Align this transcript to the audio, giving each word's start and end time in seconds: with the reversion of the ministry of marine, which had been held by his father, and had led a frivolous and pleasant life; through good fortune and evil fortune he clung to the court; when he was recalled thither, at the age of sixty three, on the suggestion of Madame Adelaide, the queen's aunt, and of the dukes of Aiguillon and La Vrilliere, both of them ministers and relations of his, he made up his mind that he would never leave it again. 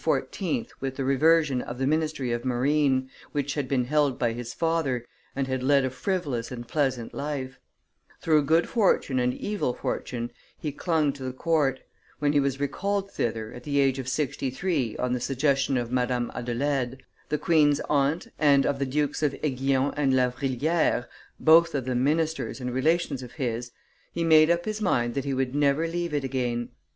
with 0.79 0.95
the 0.95 1.03
reversion 1.05 1.61
of 1.61 1.77
the 1.77 1.85
ministry 1.85 2.31
of 2.31 2.43
marine, 2.43 3.07
which 3.33 3.53
had 3.53 3.67
been 3.67 3.85
held 3.85 4.17
by 4.17 4.33
his 4.33 4.51
father, 4.51 5.05
and 5.35 5.45
had 5.47 5.61
led 5.61 5.85
a 5.85 5.91
frivolous 5.91 6.51
and 6.51 6.67
pleasant 6.67 7.13
life; 7.13 7.59
through 8.19 8.41
good 8.43 8.67
fortune 8.67 9.19
and 9.19 9.31
evil 9.35 9.75
fortune 9.75 10.31
he 10.57 10.71
clung 10.71 11.13
to 11.13 11.21
the 11.21 11.31
court; 11.31 11.81
when 12.17 12.33
he 12.33 12.39
was 12.39 12.59
recalled 12.59 13.11
thither, 13.11 13.53
at 13.53 13.61
the 13.61 13.79
age 13.79 13.99
of 13.99 14.07
sixty 14.07 14.49
three, 14.49 14.97
on 14.97 15.13
the 15.13 15.19
suggestion 15.19 15.77
of 15.77 15.91
Madame 15.91 16.31
Adelaide, 16.33 17.03
the 17.29 17.37
queen's 17.37 17.79
aunt, 17.81 18.27
and 18.39 18.65
of 18.65 18.79
the 18.79 18.87
dukes 18.87 19.21
of 19.21 19.35
Aiguillon 19.43 19.93
and 19.95 20.15
La 20.15 20.31
Vrilliere, 20.31 21.05
both 21.39 21.75
of 21.75 21.85
them 21.85 22.03
ministers 22.03 22.59
and 22.59 22.73
relations 22.73 23.21
of 23.21 23.33
his, 23.33 23.69
he 24.11 24.23
made 24.23 24.49
up 24.49 24.65
his 24.65 24.81
mind 24.81 25.13
that 25.13 25.25
he 25.25 25.33
would 25.35 25.53
never 25.53 25.87
leave 25.87 26.11
it 26.11 26.23
again. 26.23 26.69